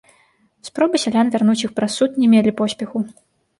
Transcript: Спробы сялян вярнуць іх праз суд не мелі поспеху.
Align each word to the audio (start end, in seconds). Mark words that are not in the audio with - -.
Спробы 0.67 1.01
сялян 1.03 1.27
вярнуць 1.35 1.59
іх 1.67 1.71
праз 1.77 1.91
суд 1.99 2.19
не 2.25 2.33
мелі 2.35 2.57
поспеху. 2.65 3.07